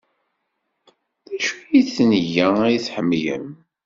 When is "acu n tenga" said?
1.35-2.47